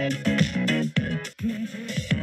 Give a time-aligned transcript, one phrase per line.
[0.00, 0.40] Blazing.
[1.42, 2.19] Hey,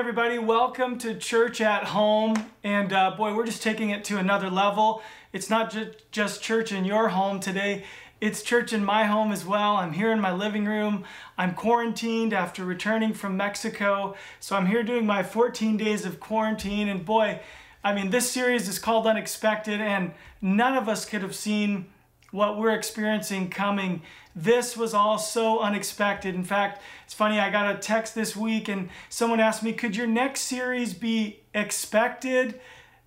[0.00, 2.46] everybody, welcome to Church at Home.
[2.64, 5.02] And uh, boy, we're just taking it to another level.
[5.34, 7.84] It's not ju- just church in your home today,
[8.18, 9.76] it's church in my home as well.
[9.76, 11.04] I'm here in my living room.
[11.36, 14.16] I'm quarantined after returning from Mexico.
[14.40, 16.88] So I'm here doing my 14 days of quarantine.
[16.88, 17.40] And boy,
[17.84, 21.84] I mean, this series is called Unexpected, and none of us could have seen
[22.30, 24.02] what we're experiencing coming.
[24.34, 26.34] This was all so unexpected.
[26.34, 29.96] In fact, it's funny, I got a text this week and someone asked me, Could
[29.96, 32.60] your next series be expected?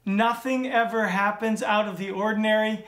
[0.05, 2.85] Nothing ever happens out of the ordinary.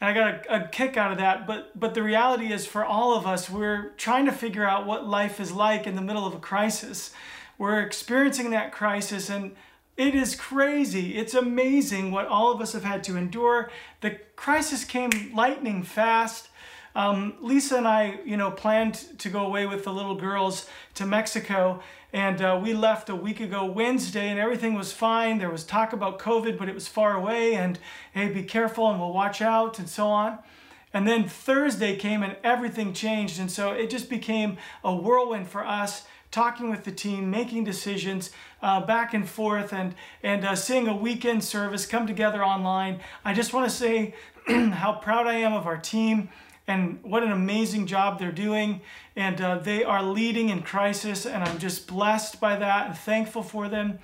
[0.00, 1.46] And I got a, a kick out of that.
[1.46, 5.06] But, but the reality is, for all of us, we're trying to figure out what
[5.06, 7.12] life is like in the middle of a crisis.
[7.58, 9.56] We're experiencing that crisis, and
[9.98, 11.16] it is crazy.
[11.16, 13.70] It's amazing what all of us have had to endure.
[14.00, 16.48] The crisis came lightning fast.
[16.94, 21.04] Um, Lisa and I, you know, planned to go away with the little girls to
[21.04, 21.82] Mexico,
[22.12, 25.38] and uh, we left a week ago Wednesday, and everything was fine.
[25.38, 27.78] There was talk about COVID, but it was far away, and
[28.12, 30.38] hey, be careful, and we'll watch out, and so on.
[30.94, 35.66] And then Thursday came, and everything changed, and so it just became a whirlwind for
[35.66, 38.30] us talking with the team, making decisions
[38.62, 43.00] uh, back and forth, and and uh, seeing a weekend service come together online.
[43.24, 44.14] I just want to say
[44.46, 46.28] how proud I am of our team
[46.68, 48.82] and what an amazing job they're doing.
[49.16, 53.42] And uh, they are leading in crisis, and I'm just blessed by that and thankful
[53.42, 53.98] for them.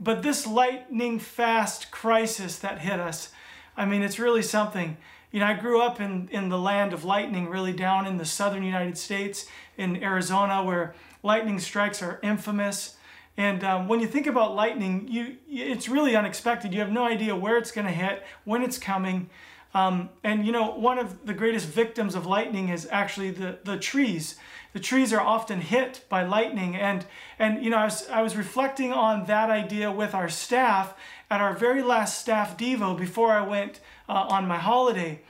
[0.00, 3.30] But this lightning fast crisis that hit us,
[3.76, 4.96] I mean, it's really something.
[5.30, 8.24] You know, I grew up in, in the land of lightning, really down in the
[8.24, 9.46] southern United States,
[9.76, 10.94] in Arizona, where
[11.26, 12.96] lightning strikes are infamous.
[13.36, 16.72] And um, when you think about lightning, you it's really unexpected.
[16.72, 19.28] You have no idea where it's going to hit, when it's coming.
[19.74, 23.76] Um, and you know, one of the greatest victims of lightning is actually the, the
[23.76, 24.36] trees.
[24.72, 26.76] The trees are often hit by lightning.
[26.76, 27.04] And,
[27.38, 30.94] and you know, I was, I was reflecting on that idea with our staff
[31.30, 35.20] at our very last staff Devo before I went uh, on my holiday.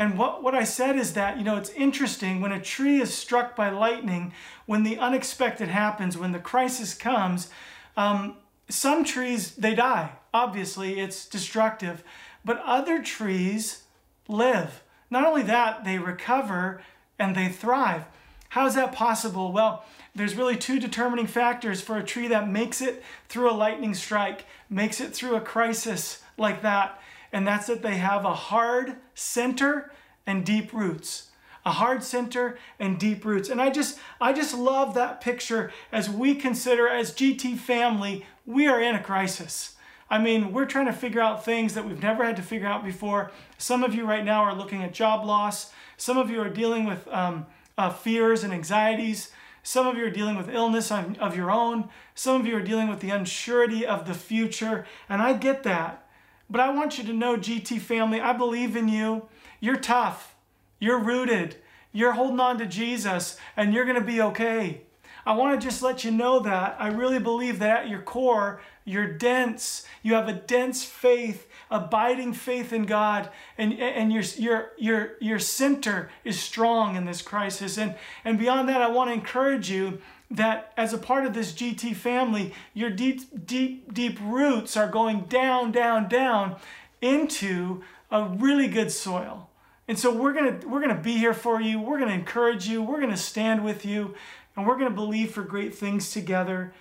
[0.00, 3.12] And what, what I said is that, you know, it's interesting when a tree is
[3.12, 4.32] struck by lightning,
[4.64, 7.50] when the unexpected happens, when the crisis comes,
[7.98, 10.12] um, some trees, they die.
[10.32, 12.02] Obviously, it's destructive.
[12.42, 13.82] But other trees
[14.26, 14.82] live.
[15.10, 16.80] Not only that, they recover
[17.18, 18.04] and they thrive.
[18.48, 19.52] How is that possible?
[19.52, 19.84] Well,
[20.14, 24.46] there's really two determining factors for a tree that makes it through a lightning strike,
[24.70, 26.99] makes it through a crisis like that,
[27.32, 29.92] and that's that they have a hard center
[30.26, 31.28] and deep roots.
[31.64, 33.50] A hard center and deep roots.
[33.50, 38.66] And I just I just love that picture as we consider as GT family, we
[38.66, 39.74] are in a crisis.
[40.08, 42.84] I mean, we're trying to figure out things that we've never had to figure out
[42.84, 43.30] before.
[43.58, 45.72] Some of you right now are looking at job loss.
[45.96, 47.46] Some of you are dealing with um,
[47.78, 49.30] uh, fears and anxieties.
[49.62, 51.90] Some of you are dealing with illness of your own.
[52.14, 54.86] Some of you are dealing with the unsurety of the future.
[55.08, 56.06] And I get that.
[56.50, 59.28] But I want you to know, GT family, I believe in you.
[59.60, 60.34] You're tough.
[60.80, 61.56] You're rooted.
[61.92, 64.82] You're holding on to Jesus, and you're going to be okay.
[65.26, 68.60] I want to just let you know that I really believe that at your core,
[68.84, 69.86] you're dense.
[70.02, 73.28] You have a dense faith, abiding faith in God,
[73.58, 77.76] and, and your, your, your, your center is strong in this crisis.
[77.76, 77.94] And,
[78.24, 80.00] and beyond that, I want to encourage you
[80.30, 85.22] that as a part of this GT family, your deep, deep, deep roots are going
[85.22, 86.56] down, down, down
[87.00, 89.48] into a really good soil.
[89.88, 91.80] And so we're gonna we're gonna be here for you.
[91.80, 92.80] We're gonna encourage you.
[92.80, 94.14] We're gonna stand with you,
[94.54, 96.72] and we're gonna believe for great things together.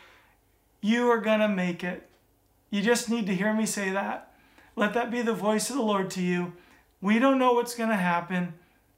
[0.81, 2.07] You are going to make it.
[2.69, 4.31] You just need to hear me say that.
[4.75, 6.53] Let that be the voice of the Lord to you.
[7.01, 8.53] We don't know what's going to happen,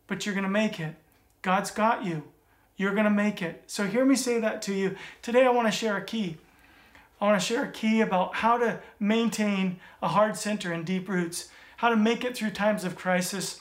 [0.07, 0.95] but you're going to make it.
[1.41, 2.23] God's got you.
[2.77, 3.63] You're going to make it.
[3.67, 4.95] So hear me say that to you.
[5.21, 6.37] Today I want to share a key.
[7.19, 11.07] I want to share a key about how to maintain a hard center and deep
[11.07, 13.59] roots, how to make it through times of crisis.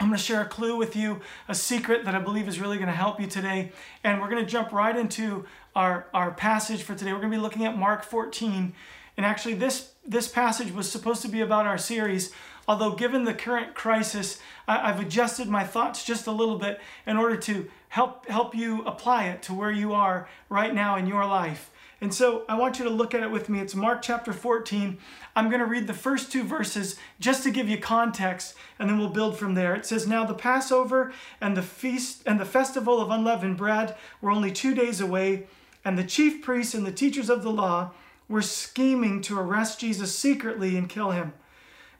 [0.00, 2.78] I'm going to share a clue with you, a secret that I believe is really
[2.78, 3.70] going to help you today.
[4.02, 5.44] And we're going to jump right into
[5.76, 7.12] our, our passage for today.
[7.12, 8.74] We're going to be looking at Mark 14.
[9.16, 12.32] And actually, this, this passage was supposed to be about our series,
[12.66, 17.16] although, given the current crisis, I, I've adjusted my thoughts just a little bit in
[17.16, 21.24] order to help, help you apply it to where you are right now in your
[21.24, 21.70] life.
[22.00, 23.60] And so I want you to look at it with me.
[23.60, 24.98] It's Mark chapter 14.
[25.36, 28.98] I'm going to read the first two verses just to give you context, and then
[28.98, 29.76] we'll build from there.
[29.76, 34.32] It says, Now the Passover and the feast and the festival of unleavened bread were
[34.32, 35.46] only two days away,
[35.84, 37.92] and the chief priests and the teachers of the law
[38.28, 41.32] were scheming to arrest Jesus secretly and kill him.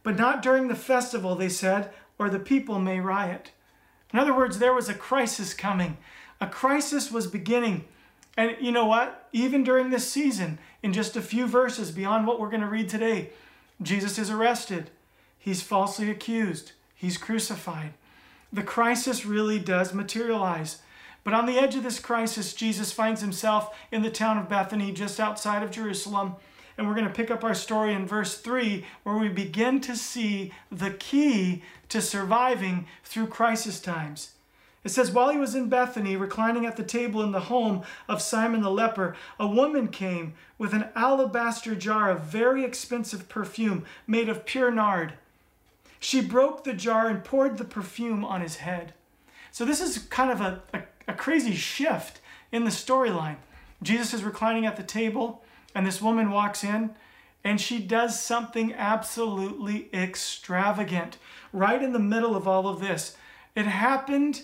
[0.03, 3.53] But not during the festival, they said, or the people may riot.
[4.15, 5.97] In other words, there was a crisis coming.
[6.41, 7.85] A crisis was beginning.
[8.37, 9.29] And you know what?
[9.33, 12.89] Even during this season, in just a few verses beyond what we're going to read
[12.89, 13.31] today,
[13.83, 14.91] Jesus is arrested.
[15.37, 16.73] He's falsely accused.
[16.95, 17.95] He's crucified.
[18.53, 20.81] The crisis really does materialize.
[21.25, 24.93] But on the edge of this crisis, Jesus finds himself in the town of Bethany,
[24.93, 26.37] just outside of Jerusalem.
[26.77, 29.97] And we're going to pick up our story in verse 3, where we begin to
[29.97, 34.33] see the key to surviving through crisis times.
[34.85, 38.21] It says, While he was in Bethany, reclining at the table in the home of
[38.21, 44.29] Simon the leper, a woman came with an alabaster jar of very expensive perfume made
[44.29, 45.15] of pure nard.
[45.99, 48.93] She broke the jar and poured the perfume on his head.
[49.51, 52.21] So, this is kind of a, a, a crazy shift
[52.53, 53.37] in the storyline.
[53.83, 55.44] Jesus is reclining at the table,
[55.75, 56.95] and this woman walks in,
[57.43, 61.19] and she does something absolutely extravagant
[61.53, 63.17] right in the middle of all of this.
[63.55, 64.43] It happened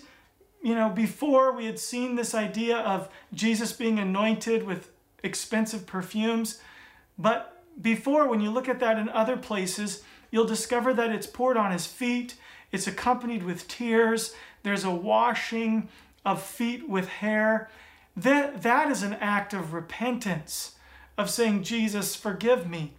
[0.61, 4.91] you know, before we had seen this idea of Jesus being anointed with
[5.23, 6.61] expensive perfumes.
[7.17, 11.57] But before, when you look at that in other places, you'll discover that it's poured
[11.57, 12.35] on his feet,
[12.71, 15.89] it's accompanied with tears, there's a washing
[16.23, 17.69] of feet with hair.
[18.15, 20.73] That, that is an act of repentance,
[21.17, 22.93] of saying, Jesus, forgive me.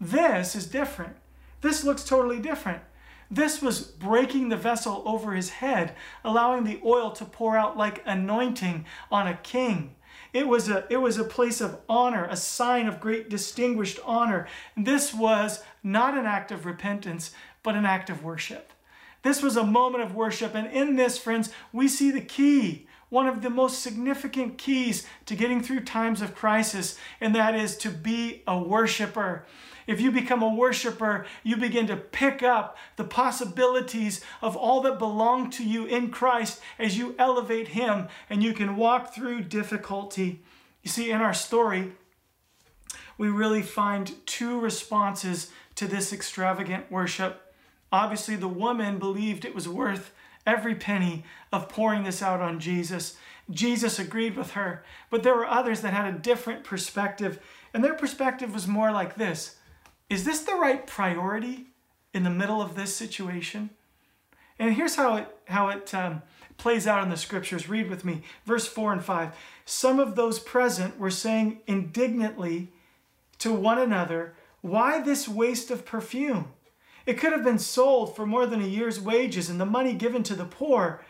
[0.00, 1.16] This is different.
[1.60, 2.82] This looks totally different.
[3.30, 8.02] This was breaking the vessel over his head, allowing the oil to pour out like
[8.04, 9.94] anointing on a king.
[10.32, 14.48] It was a, it was a place of honor, a sign of great distinguished honor.
[14.76, 17.32] This was not an act of repentance,
[17.62, 18.72] but an act of worship.
[19.22, 20.54] This was a moment of worship.
[20.54, 25.36] And in this, friends, we see the key, one of the most significant keys to
[25.36, 29.44] getting through times of crisis, and that is to be a worshiper.
[29.86, 34.98] If you become a worshiper, you begin to pick up the possibilities of all that
[34.98, 40.40] belong to you in Christ as you elevate Him and you can walk through difficulty.
[40.82, 41.92] You see, in our story,
[43.18, 47.54] we really find two responses to this extravagant worship.
[47.92, 50.14] Obviously, the woman believed it was worth
[50.46, 53.16] every penny of pouring this out on Jesus.
[53.50, 57.40] Jesus agreed with her, but there were others that had a different perspective,
[57.74, 59.56] and their perspective was more like this
[60.08, 61.68] is this the right priority
[62.12, 63.70] in the middle of this situation?
[64.58, 66.20] And here's how it, how it um,
[66.58, 67.68] plays out in the scriptures.
[67.68, 69.34] Read with me, verse 4 and 5.
[69.64, 72.68] Some of those present were saying indignantly
[73.38, 76.52] to one another, Why this waste of perfume?
[77.06, 80.22] It could have been sold for more than a year's wages and the money given
[80.24, 81.04] to the poor.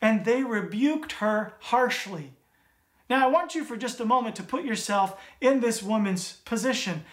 [0.00, 2.32] And they rebuked her harshly.
[3.08, 7.04] Now, I want you for just a moment to put yourself in this woman's position.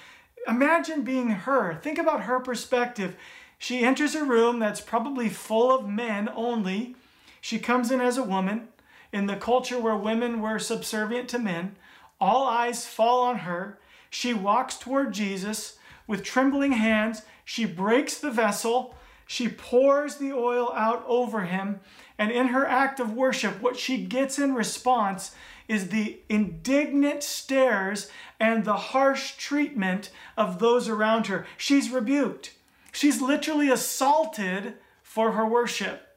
[0.48, 1.76] Imagine being her.
[1.76, 3.16] Think about her perspective.
[3.58, 6.96] She enters a room that's probably full of men only.
[7.40, 8.68] She comes in as a woman.
[9.14, 11.76] In the culture where women were subservient to men,
[12.20, 13.78] all eyes fall on her.
[14.10, 15.78] She walks toward Jesus
[16.08, 17.22] with trembling hands.
[17.46, 18.96] She breaks the vessel.
[19.26, 21.80] She pours the oil out over him.
[22.18, 25.34] And in her act of worship, what she gets in response
[25.68, 28.10] is the indignant stares
[28.40, 31.46] and the harsh treatment of those around her.
[31.58, 32.54] She's rebuked.
[32.92, 36.08] She's literally assaulted for her worship.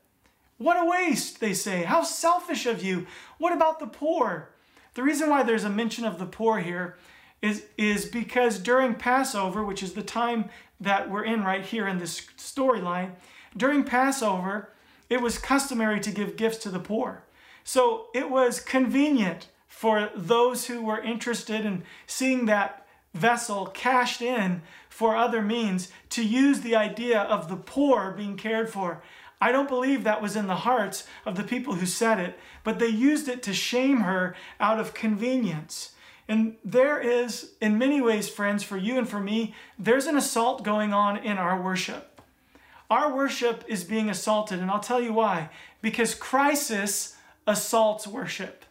[0.59, 1.85] What a waste, they say.
[1.85, 3.06] How selfish of you.
[3.38, 4.50] What about the poor?
[4.95, 6.97] The reason why there's a mention of the poor here
[7.42, 10.49] is, is because during Passover, which is the time
[10.80, 13.12] that we're in right here in this storyline,
[13.56, 14.71] during Passover,
[15.09, 17.23] it was customary to give gifts to the poor.
[17.64, 24.62] So it was convenient for those who were interested in seeing that vessel cashed in
[24.88, 29.02] for other means to use the idea of the poor being cared for.
[29.40, 32.78] I don't believe that was in the hearts of the people who said it, but
[32.78, 35.92] they used it to shame her out of convenience.
[36.28, 40.64] And there is, in many ways, friends, for you and for me, there's an assault
[40.64, 42.21] going on in our worship.
[42.90, 45.50] Our worship is being assaulted, and I'll tell you why.
[45.83, 47.16] Because crisis
[47.47, 48.64] assaults worship.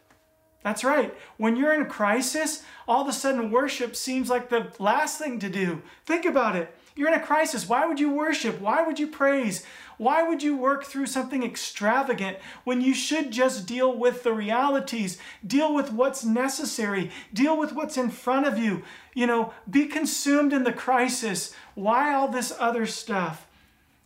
[0.62, 1.14] That's right.
[1.36, 5.38] When you're in a crisis, all of a sudden worship seems like the last thing
[5.38, 5.80] to do.
[6.04, 6.74] Think about it.
[6.96, 7.68] You're in a crisis.
[7.68, 8.60] Why would you worship?
[8.60, 9.64] Why would you praise?
[9.98, 15.18] Why would you work through something extravagant when you should just deal with the realities,
[15.46, 18.82] deal with what's necessary, deal with what's in front of you?
[19.14, 21.54] You know, be consumed in the crisis.
[21.74, 23.46] Why all this other stuff?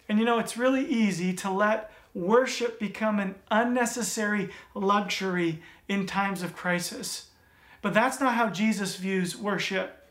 [0.09, 6.43] And you know, it's really easy to let worship become an unnecessary luxury in times
[6.43, 7.31] of crisis.
[7.83, 10.09] But that's not how Jesus views worship.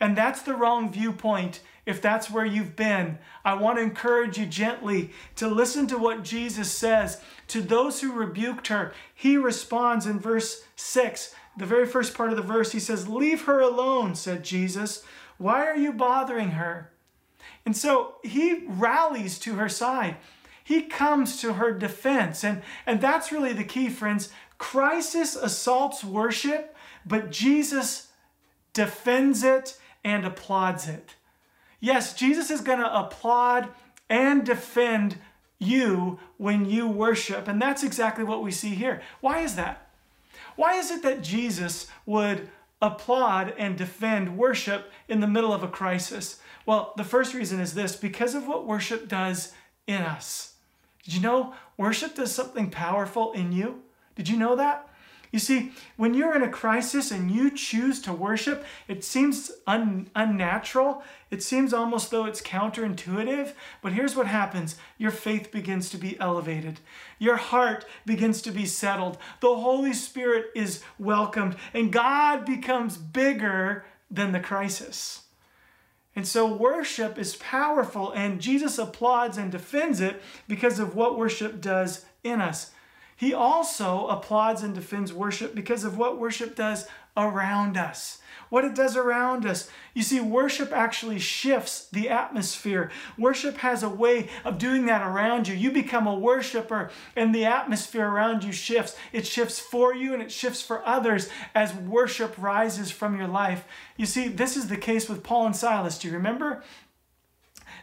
[0.00, 1.60] And that's the wrong viewpoint
[1.90, 3.18] if that's where you've been.
[3.44, 7.20] I want to encourage you gently to listen to what Jesus says.
[7.48, 11.34] To those who rebuked her, he responds in verse 6.
[11.56, 15.04] The very first part of the verse, he says, Leave her alone, said Jesus.
[15.36, 16.92] Why are you bothering her?
[17.66, 20.16] And so he rallies to her side.
[20.62, 22.44] He comes to her defense.
[22.44, 24.30] And, and that's really the key, friends.
[24.58, 28.08] Crisis assaults worship, but Jesus
[28.72, 31.16] defends it and applauds it.
[31.80, 33.68] Yes, Jesus is going to applaud
[34.08, 35.16] and defend
[35.58, 37.48] you when you worship.
[37.48, 39.02] And that's exactly what we see here.
[39.20, 39.90] Why is that?
[40.56, 42.48] Why is it that Jesus would
[42.82, 46.40] applaud and defend worship in the middle of a crisis?
[46.66, 49.52] Well, the first reason is this because of what worship does
[49.86, 50.54] in us.
[51.04, 53.82] Did you know worship does something powerful in you?
[54.16, 54.88] Did you know that?
[55.32, 60.10] You see, when you're in a crisis and you choose to worship, it seems un-
[60.16, 61.04] unnatural.
[61.30, 63.52] It seems almost though it's counterintuitive.
[63.80, 66.80] But here's what happens your faith begins to be elevated,
[67.18, 73.84] your heart begins to be settled, the Holy Spirit is welcomed, and God becomes bigger
[74.10, 75.22] than the crisis.
[76.16, 81.60] And so worship is powerful, and Jesus applauds and defends it because of what worship
[81.60, 82.72] does in us.
[83.20, 86.86] He also applauds and defends worship because of what worship does
[87.18, 88.22] around us.
[88.48, 89.68] What it does around us.
[89.92, 92.90] You see, worship actually shifts the atmosphere.
[93.18, 95.54] Worship has a way of doing that around you.
[95.54, 98.96] You become a worshiper, and the atmosphere around you shifts.
[99.12, 103.66] It shifts for you and it shifts for others as worship rises from your life.
[103.98, 105.98] You see, this is the case with Paul and Silas.
[105.98, 106.62] Do you remember?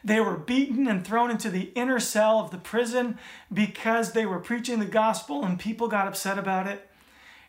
[0.04, 3.18] They were beaten and thrown into the inner cell of the prison
[3.52, 6.90] because they were preaching the gospel and people got upset about it.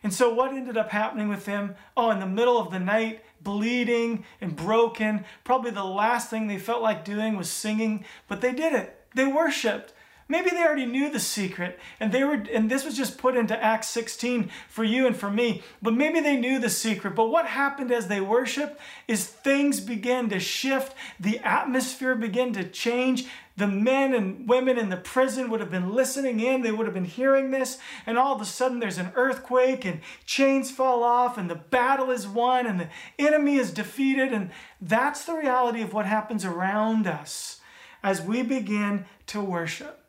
[0.01, 1.75] And so, what ended up happening with them?
[1.97, 5.25] Oh, in the middle of the night, bleeding and broken.
[5.43, 9.05] Probably the last thing they felt like doing was singing, but they did it.
[9.13, 9.93] They worshiped.
[10.31, 13.61] Maybe they already knew the secret and they were and this was just put into
[13.61, 15.63] Acts 16 for you and for me.
[15.81, 17.15] But maybe they knew the secret.
[17.15, 22.63] But what happened as they worshiped is things began to shift, the atmosphere began to
[22.63, 23.25] change.
[23.57, 26.93] The men and women in the prison would have been listening in, they would have
[26.93, 31.39] been hearing this, and all of a sudden there's an earthquake and chains fall off
[31.39, 35.91] and the battle is won and the enemy is defeated and that's the reality of
[35.91, 37.59] what happens around us
[38.03, 39.99] as we begin to worship.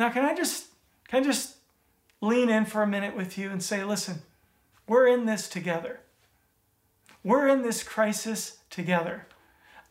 [0.00, 0.68] Now, can I just
[1.08, 1.56] can I just
[2.22, 4.22] lean in for a minute with you and say, listen,
[4.88, 6.00] we're in this together.
[7.22, 9.26] We're in this crisis together.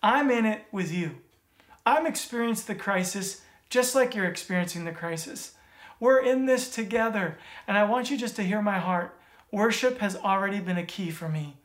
[0.02, 1.18] I'm in it with you.
[1.86, 5.52] I'm experiencing the crisis just like you're experiencing the crisis.
[6.00, 7.38] We're in this together.
[7.68, 9.16] And I want you just to hear my heart.
[9.52, 11.58] Worship has already been a key for me.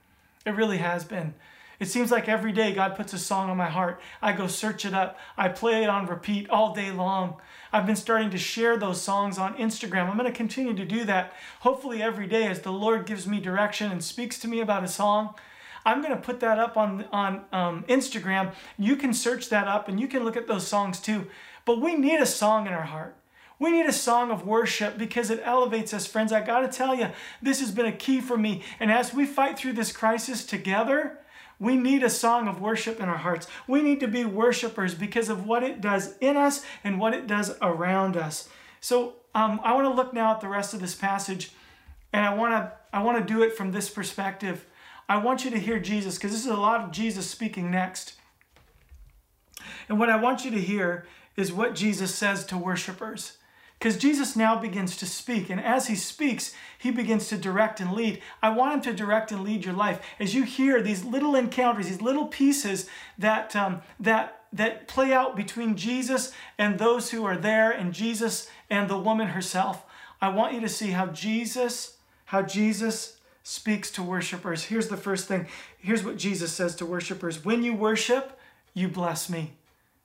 [0.45, 1.33] It really has been.
[1.81, 4.01] It seems like every day God puts a song on my heart.
[4.23, 5.19] I go search it up.
[5.37, 7.37] I play it on repeat all day long.
[7.73, 10.09] I've been starting to share those songs on Instagram.
[10.09, 13.41] I'm going to continue to do that, hopefully, every day as the Lord gives me
[13.41, 15.35] direction and speaks to me about a song.
[15.85, 18.55] I'm going to put that up on, on um, Instagram.
[18.79, 21.27] You can search that up and you can look at those songs too.
[21.65, 23.17] But we need a song in our heart.
[23.59, 26.33] We need a song of worship because it elevates us, friends.
[26.33, 27.09] I got to tell you,
[27.41, 28.63] this has been a key for me.
[28.81, 31.19] And as we fight through this crisis together,
[31.59, 33.47] we need a song of worship in our hearts.
[33.67, 37.27] We need to be worshipers because of what it does in us and what it
[37.27, 38.49] does around us.
[38.81, 41.53] So um, I want to look now at the rest of this passage,
[42.13, 44.67] and I want to I want to do it from this perspective.
[45.09, 48.15] I want you to hear Jesus because this is a lot of Jesus speaking next.
[49.89, 51.07] And what I want you to hear
[51.37, 53.39] is what Jesus says to worshipers.
[53.79, 57.93] Because Jesus now begins to speak, and as he speaks, he begins to direct and
[57.93, 58.23] lead.
[58.43, 60.01] I want him to direct and lead your life.
[60.19, 62.89] As you hear these little encounters, these little pieces
[63.19, 68.49] that, um, that, that play out between Jesus and those who are there, and Jesus
[68.71, 69.85] and the woman herself,
[70.21, 74.65] I want you to see how Jesus, how Jesus speaks to worshipers.
[74.65, 75.47] Here's the first thing.
[75.77, 78.39] Here's what Jesus says to worshipers When you worship,
[78.73, 79.53] you bless me.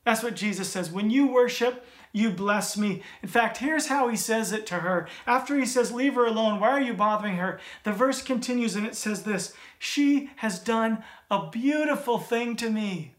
[0.06, 0.92] That's what Jesus says.
[0.92, 3.04] When you worship, you bless me.
[3.22, 5.08] In fact, here's how he says it to her.
[5.28, 7.60] After he says, Leave her alone, why are you bothering her?
[7.84, 13.16] The verse continues and it says this She has done a beautiful thing to me.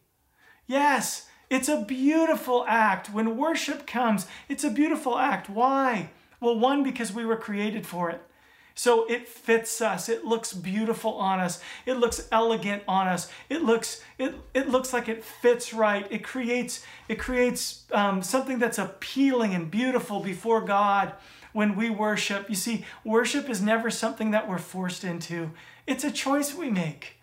[0.67, 3.13] Yes, it's a beautiful act.
[3.13, 5.49] When worship comes, it's a beautiful act.
[5.49, 6.11] Why?
[6.41, 8.23] Well, one, because we were created for it.
[8.75, 10.09] So it fits us.
[10.09, 11.61] It looks beautiful on us.
[11.87, 13.31] It looks elegant on us.
[13.49, 16.07] It looks it it looks like it fits right.
[16.11, 21.13] It creates it creates um, something that's appealing and beautiful before God
[21.53, 22.49] when we worship.
[22.49, 25.51] You see, worship is never something that we're forced into.
[25.87, 27.17] It's a choice we make.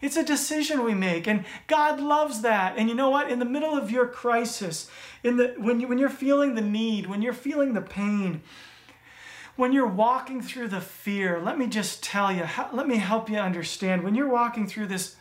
[0.00, 2.76] It's a decision we make, and God loves that.
[2.76, 3.30] And you know what?
[3.30, 4.90] In the middle of your crisis,
[5.22, 8.42] in the when you when you're feeling the need, when you're feeling the pain,
[9.56, 13.38] when you're walking through the fear, let me just tell you, let me help you
[13.38, 14.02] understand.
[14.02, 15.16] When you're walking through this,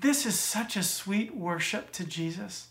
[0.00, 2.68] this is such a sweet worship to Jesus.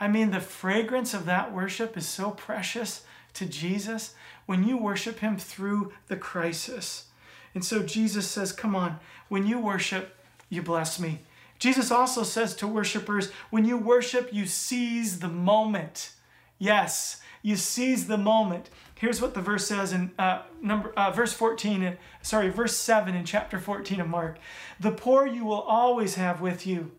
[0.00, 3.02] I mean, the fragrance of that worship is so precious
[3.34, 4.14] to Jesus
[4.46, 7.06] when you worship Him through the crisis.
[7.54, 10.16] And so Jesus says, Come on, when you worship,
[10.48, 11.20] you bless me.
[11.58, 16.10] Jesus also says to worshipers, when you worship, you seize the moment.
[16.58, 18.68] Yes, you seize the moment.
[19.02, 23.16] Here's what the verse says in uh, number uh, verse 14, uh, sorry, verse 7
[23.16, 24.38] in chapter 14 of Mark.
[24.78, 26.92] The poor you will always have with you,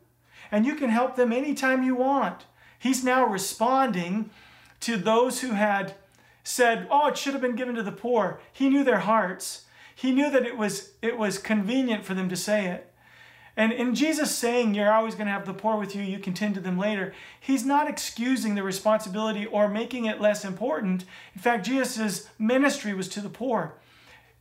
[0.51, 2.43] and you can help them anytime you want.
[2.77, 4.31] He's now responding
[4.81, 5.95] to those who had
[6.43, 9.63] said, "Oh, it should have been given to the poor." He knew their hearts.
[9.95, 12.92] He knew that it was it was convenient for them to say it.
[13.55, 16.33] And in Jesus saying you're always going to have the poor with you, you can
[16.33, 21.05] tend to them later, he's not excusing the responsibility or making it less important.
[21.35, 23.75] In fact, Jesus' ministry was to the poor.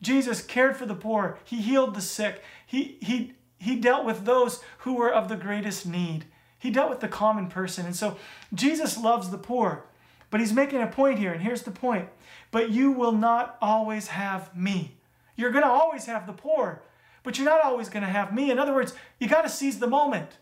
[0.00, 4.62] Jesus cared for the poor, he healed the sick, he, he, he dealt with those
[4.78, 6.24] who were of the greatest need.
[6.58, 7.86] He dealt with the common person.
[7.86, 8.16] And so
[8.54, 9.84] Jesus loves the poor.
[10.30, 12.08] But he's making a point here, and here's the point.
[12.50, 14.96] But you will not always have me.
[15.36, 16.80] You're going to always have the poor
[17.22, 18.50] but you're not always going to have me.
[18.50, 20.38] In other words, you got to seize the moment.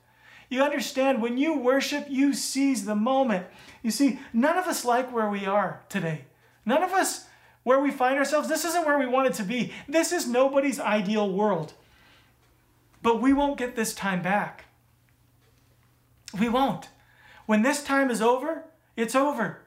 [0.48, 3.46] You understand when you worship, you seize the moment.
[3.82, 6.24] You see, none of us like where we are today.
[6.66, 7.26] None of us
[7.62, 8.48] where we find ourselves.
[8.48, 9.72] This isn't where we wanted to be.
[9.88, 11.74] This is nobody's ideal world.
[13.02, 14.64] But we won't get this time back.
[16.38, 16.88] We won't.
[17.46, 18.64] When this time is over,
[18.96, 19.60] it's over.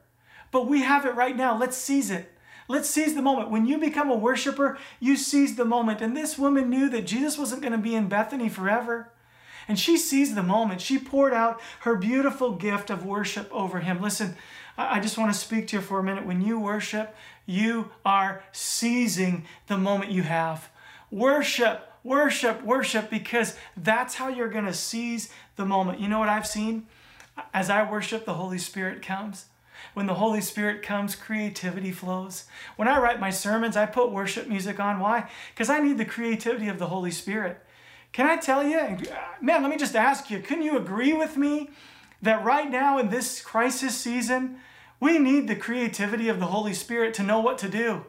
[0.51, 1.57] But we have it right now.
[1.57, 2.31] Let's seize it.
[2.67, 3.49] Let's seize the moment.
[3.49, 6.01] When you become a worshiper, you seize the moment.
[6.01, 9.09] And this woman knew that Jesus wasn't going to be in Bethany forever.
[9.67, 10.81] And she seized the moment.
[10.81, 14.01] She poured out her beautiful gift of worship over him.
[14.01, 14.35] Listen,
[14.77, 16.25] I just want to speak to you for a minute.
[16.25, 20.69] When you worship, you are seizing the moment you have.
[21.11, 25.99] Worship, worship, worship, because that's how you're going to seize the moment.
[25.99, 26.87] You know what I've seen?
[27.53, 29.45] As I worship, the Holy Spirit comes.
[29.93, 32.45] When the Holy Spirit comes, creativity flows.
[32.75, 34.99] When I write my sermons, I put worship music on.
[34.99, 35.29] Why?
[35.53, 37.63] Because I need the creativity of the Holy Spirit.
[38.11, 38.97] Can I tell you,
[39.41, 41.69] man, let me just ask you, couldn't you agree with me
[42.21, 44.57] that right now in this crisis season,
[44.99, 48.05] we need the creativity of the Holy Spirit to know what to do?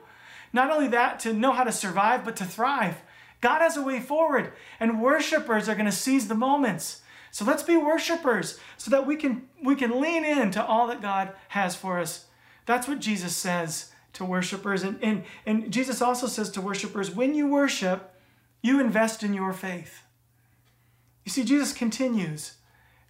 [0.52, 3.02] Not only that, to know how to survive, but to thrive.
[3.40, 7.02] God has a way forward, and worshipers are going to seize the moments.
[7.34, 11.32] So let's be worshipers so that we can we can lean into all that God
[11.48, 12.26] has for us.
[12.64, 14.84] That's what Jesus says to worshipers.
[14.84, 18.14] And, and, and Jesus also says to worshipers, when you worship,
[18.62, 20.04] you invest in your faith.
[21.24, 22.52] You see, Jesus continues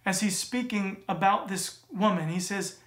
[0.07, 2.29] as he's speaking about this woman.
[2.29, 2.79] He says,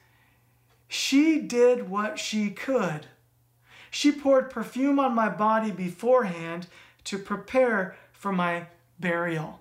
[0.88, 3.06] She did what she could.
[3.92, 6.66] She poured perfume on my body beforehand
[7.04, 8.66] to prepare for my
[8.98, 9.60] burial.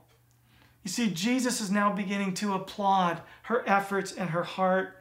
[0.87, 4.95] You see, Jesus is now beginning to applaud her efforts and her heart.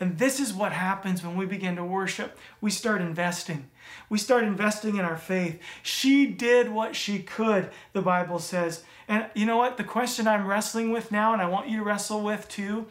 [0.00, 2.36] And this is what happens when we begin to worship.
[2.60, 3.70] We start investing.
[4.08, 5.60] We start investing in our faith.
[5.84, 8.82] She did what she could, the Bible says.
[9.06, 9.76] And you know what?
[9.76, 12.86] The question I'm wrestling with now, and I want you to wrestle with too,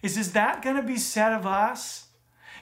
[0.00, 2.06] is is that going to be said of us?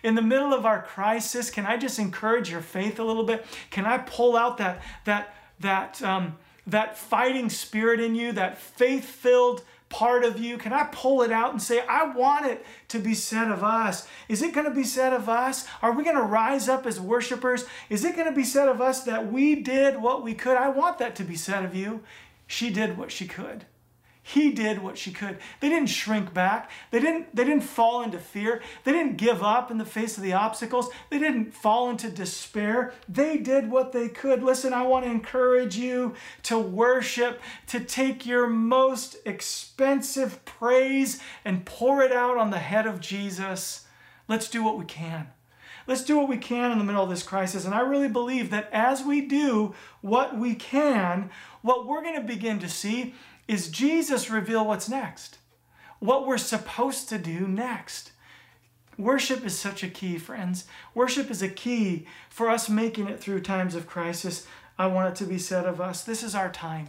[0.03, 3.45] In the middle of our crisis, can I just encourage your faith a little bit?
[3.69, 9.05] Can I pull out that, that, that, um, that fighting spirit in you, that faith
[9.05, 10.59] filled part of you?
[10.59, 14.07] Can I pull it out and say, I want it to be said of us?
[14.29, 15.67] Is it going to be said of us?
[15.83, 17.65] Are we going to rise up as worshipers?
[17.89, 20.57] Is it going to be said of us that we did what we could?
[20.57, 22.03] I want that to be said of you.
[22.47, 23.65] She did what she could.
[24.29, 25.39] He did what she could.
[25.61, 26.71] They didn't shrink back.
[26.91, 28.61] They didn't, they didn't fall into fear.
[28.85, 30.91] They didn't give up in the face of the obstacles.
[31.09, 32.93] They didn't fall into despair.
[33.09, 34.43] They did what they could.
[34.43, 41.65] Listen, I want to encourage you to worship, to take your most expensive praise and
[41.65, 43.87] pour it out on the head of Jesus.
[44.29, 45.29] Let's do what we can.
[45.87, 47.65] Let's do what we can in the middle of this crisis.
[47.65, 51.31] And I really believe that as we do what we can,
[51.63, 53.15] what we're going to begin to see
[53.49, 55.39] is Jesus reveal what's next,
[55.99, 58.13] what we're supposed to do next.
[58.99, 60.67] Worship is such a key, friends.
[60.95, 64.47] Worship is a key for us making it through times of crisis.
[64.79, 66.89] I want it to be said of us this is our time.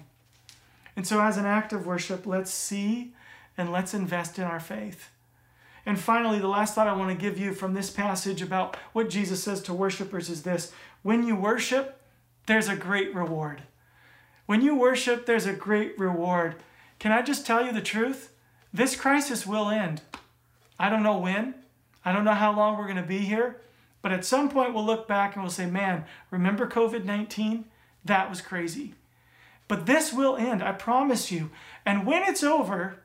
[0.96, 3.14] And so, as an act of worship, let's see
[3.58, 5.10] and let's invest in our faith.
[5.86, 9.10] And finally, the last thought I want to give you from this passage about what
[9.10, 12.02] Jesus says to worshipers is this when you worship,
[12.48, 13.64] there's a great reward.
[14.50, 16.56] When you worship, there's a great reward.
[16.98, 18.32] Can I just tell you the truth?
[18.74, 20.02] This crisis will end.
[20.80, 21.54] I don't know when.
[22.04, 23.62] I don't know how long we're going to be here.
[24.02, 27.66] But at some point, we'll look back and we'll say, man, remember COVID 19?
[28.04, 28.96] That was crazy.
[29.68, 31.52] But this will end, I promise you.
[31.86, 33.04] And when it's over,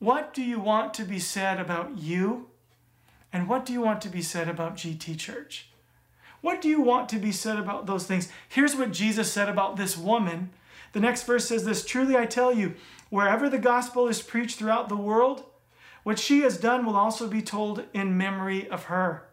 [0.00, 2.48] what do you want to be said about you?
[3.32, 5.68] And what do you want to be said about GT Church?
[6.40, 8.28] What do you want to be said about those things?
[8.48, 10.50] Here's what Jesus said about this woman.
[10.92, 12.74] The next verse says this Truly I tell you,
[13.10, 15.44] wherever the gospel is preached throughout the world,
[16.02, 19.24] what she has done will also be told in memory of her.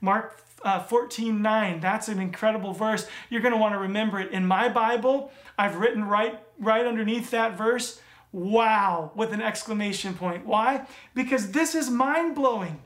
[0.00, 3.06] Mark uh, 14 9, that's an incredible verse.
[3.30, 4.32] You're going to want to remember it.
[4.32, 8.00] In my Bible, I've written right, right underneath that verse,
[8.32, 10.46] wow, with an exclamation point.
[10.46, 10.86] Why?
[11.14, 12.80] Because this is mind blowing.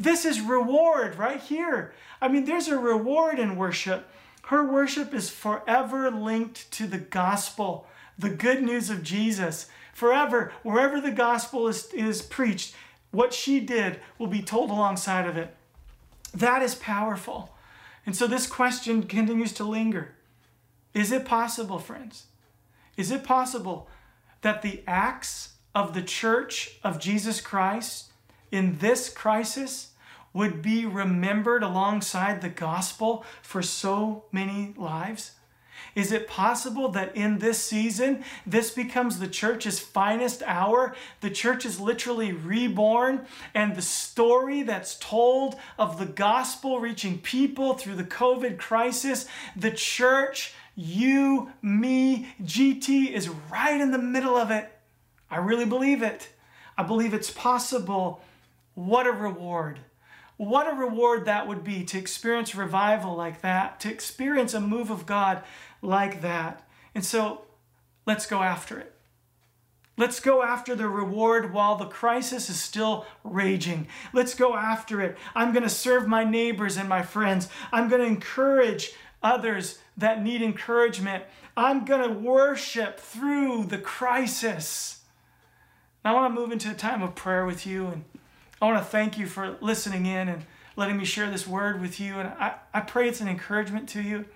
[0.00, 1.92] This is reward right here.
[2.22, 4.08] I mean, there's a reward in worship.
[4.44, 7.86] Her worship is forever linked to the gospel,
[8.18, 9.66] the good news of Jesus.
[9.92, 12.74] Forever, wherever the gospel is, is preached,
[13.10, 15.54] what she did will be told alongside of it.
[16.32, 17.54] That is powerful.
[18.06, 20.14] And so this question continues to linger.
[20.94, 22.24] Is it possible, friends?
[22.96, 23.90] Is it possible
[24.40, 28.06] that the acts of the church of Jesus Christ
[28.50, 29.89] in this crisis
[30.32, 35.32] would be remembered alongside the gospel for so many lives?
[35.94, 40.94] Is it possible that in this season, this becomes the church's finest hour?
[41.20, 47.74] The church is literally reborn, and the story that's told of the gospel reaching people
[47.74, 54.50] through the COVID crisis, the church, you, me, GT is right in the middle of
[54.50, 54.70] it.
[55.30, 56.28] I really believe it.
[56.78, 58.22] I believe it's possible.
[58.74, 59.80] What a reward.
[60.40, 64.88] What a reward that would be to experience revival like that, to experience a move
[64.88, 65.42] of God
[65.82, 66.66] like that.
[66.94, 67.42] And so
[68.06, 68.94] let's go after it.
[69.98, 73.86] Let's go after the reward while the crisis is still raging.
[74.14, 75.18] Let's go after it.
[75.34, 77.50] I'm going to serve my neighbors and my friends.
[77.70, 81.24] I'm going to encourage others that need encouragement.
[81.54, 85.02] I'm going to worship through the crisis.
[86.02, 88.04] Now, I want to move into a time of prayer with you and
[88.60, 90.44] I want to thank you for listening in and
[90.76, 92.18] letting me share this word with you.
[92.18, 94.26] And I, I pray it's an encouragement to you.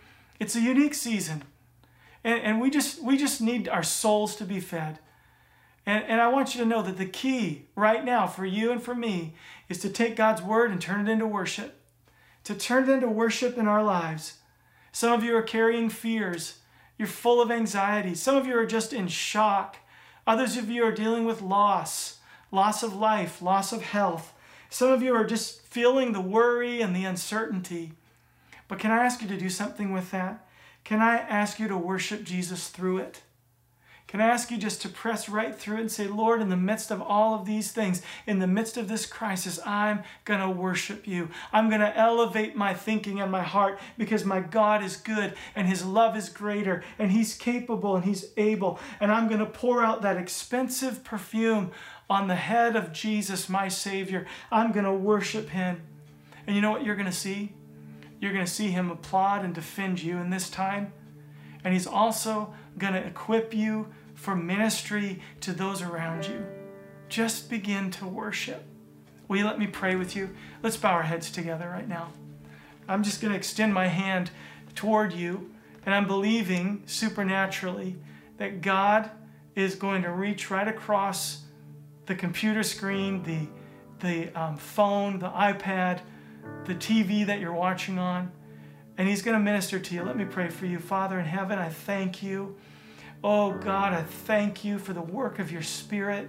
[0.41, 1.45] It's a unique season.
[2.23, 4.99] And, and we just we just need our souls to be fed.
[5.87, 8.83] And, and I want you to know that the key right now for you and
[8.83, 9.35] for me
[9.69, 11.81] is to take God's word and turn it into worship.
[12.45, 14.39] To turn it into worship in our lives.
[14.93, 16.59] Some of you are carrying fears.
[16.97, 18.15] You're full of anxiety.
[18.15, 19.77] Some of you are just in shock.
[20.27, 22.19] Others of you are dealing with loss
[22.55, 24.33] loss of life, loss of health.
[24.71, 27.93] Some of you are just feeling the worry and the uncertainty.
[28.69, 30.47] But can I ask you to do something with that?
[30.85, 33.23] Can I ask you to worship Jesus through it?
[34.15, 36.57] Can I ask you just to press right through it and say, Lord, in the
[36.57, 40.49] midst of all of these things, in the midst of this crisis, I'm going to
[40.49, 41.31] worship you.
[41.53, 45.67] I'm going to elevate my thinking and my heart because my God is good and
[45.67, 48.79] his love is greater and he's capable and he's able.
[49.01, 51.73] And I'm going to pour out that expensive perfume
[52.09, 54.27] on the head of Jesus, my Savior.
[54.51, 55.83] I'm going to worship him.
[56.47, 57.53] And you know what you're going to see?
[58.21, 60.93] You're going to see him applaud and defend you in this time.
[61.63, 66.45] And he's also going to equip you for ministry to those around you.
[67.09, 68.65] Just begin to worship.
[69.29, 70.31] Will you let me pray with you?
[70.63, 72.13] Let's bow our heads together right now.
[72.87, 74.31] I'm just going to extend my hand
[74.75, 75.51] toward you,
[75.87, 77.97] and I'm believing supernaturally
[78.37, 79.11] that God
[79.55, 81.44] is going to reach right across
[82.07, 83.49] the computer screen, the,
[84.07, 86.01] the um, phone, the iPad,
[86.67, 88.31] the TV that you're watching on,
[88.99, 90.03] and He's going to minister to you.
[90.03, 90.79] Let me pray for you.
[90.79, 92.57] Father in heaven, I thank you
[93.25, 96.29] Oh God, I thank you for the work of your Spirit.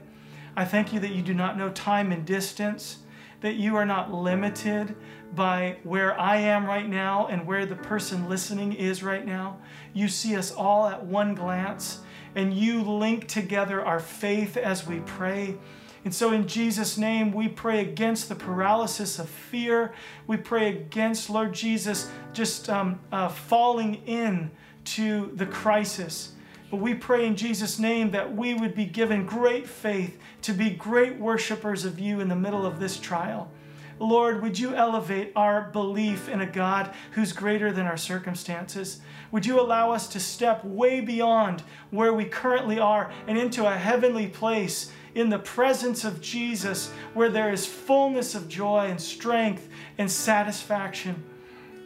[0.55, 2.99] I thank you that you do not know time and distance,
[3.41, 4.95] that you are not limited
[5.33, 9.57] by where I am right now and where the person listening is right now.
[9.91, 11.99] You see us all at one glance,
[12.35, 15.57] and you link together our faith as we pray.
[16.03, 19.93] And so, in Jesus' name, we pray against the paralysis of fear.
[20.27, 24.51] We pray against, Lord Jesus, just um, uh, falling in
[24.85, 26.33] to the crisis.
[26.69, 30.69] But we pray in Jesus' name that we would be given great faith to be
[30.69, 33.49] great worshipers of you in the middle of this trial.
[33.99, 38.99] Lord, would you elevate our belief in a God who's greater than our circumstances?
[39.31, 43.75] Would you allow us to step way beyond where we currently are and into a
[43.75, 49.69] heavenly place in the presence of Jesus where there is fullness of joy and strength
[49.97, 51.23] and satisfaction?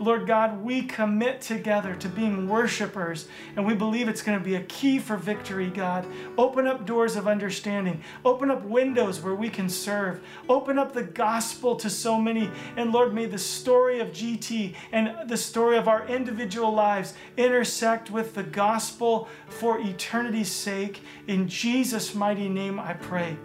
[0.01, 4.55] Lord God, we commit together to being worshipers, and we believe it's going to be
[4.55, 6.05] a key for victory, God.
[6.37, 11.03] Open up doors of understanding, open up windows where we can serve, open up the
[11.03, 12.49] gospel to so many.
[12.77, 18.09] And Lord, may the story of GT and the story of our individual lives intersect
[18.09, 21.01] with the gospel for eternity's sake.
[21.27, 23.37] In Jesus' mighty name, I pray.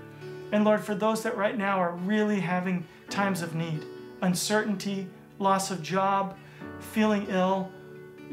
[0.52, 3.84] And Lord, for those that right now are really having times of need,
[4.22, 5.08] uncertainty,
[5.40, 6.36] loss of job,
[6.84, 7.70] feeling ill,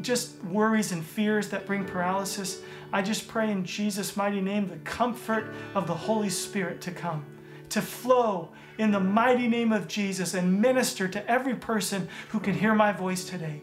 [0.02, 2.62] just worries and fears that bring paralysis,
[2.94, 7.26] I just pray in Jesus' mighty name the comfort of the Holy Spirit to come,
[7.70, 12.54] to flow in the mighty name of Jesus and minister to every person who can
[12.54, 13.62] hear my voice today.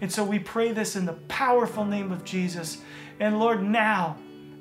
[0.00, 2.78] And so we pray this in the powerful name of Jesus.
[3.20, 4.16] And Lord, now,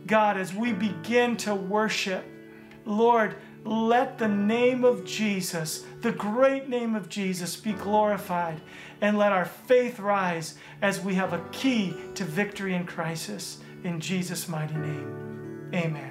[0.05, 2.25] God, as we begin to worship,
[2.86, 8.60] Lord, let the name of Jesus, the great name of Jesus, be glorified
[9.02, 13.60] and let our faith rise as we have a key to victory in crisis.
[13.84, 16.11] In Jesus' mighty name, amen.